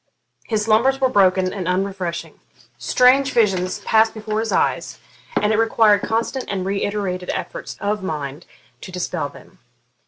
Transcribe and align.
His 0.47 0.63
slumbers 0.63 0.99
were 0.99 1.09
broken 1.09 1.53
and 1.53 1.67
unrefreshing; 1.67 2.39
strange 2.79 3.33
visions 3.33 3.81
passed 3.81 4.15
before 4.15 4.39
his 4.39 4.51
eyes, 4.51 4.97
and 5.39 5.53
it 5.53 5.59
required 5.59 6.01
constant 6.01 6.45
and 6.47 6.65
reiterated 6.65 7.29
efforts 7.35 7.77
of 7.79 8.01
mind 8.01 8.47
to 8.81 8.91
dispel 8.91 9.29
them. 9.29 9.59